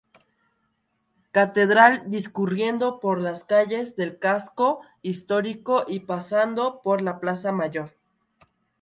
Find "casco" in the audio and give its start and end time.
4.17-4.81